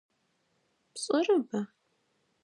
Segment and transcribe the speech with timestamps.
[0.93, 1.59] Пшӏэрэба?